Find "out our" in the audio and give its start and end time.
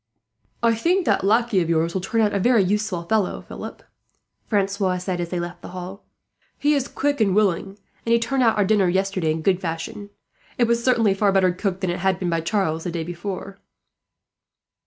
8.41-8.65